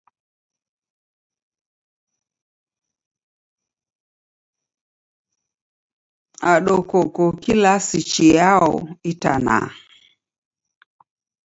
Ado, 6.51 6.75
koko 6.89 7.25
kilasi 7.41 7.99
chiyao 8.11 8.73
itanaha? 9.11 9.69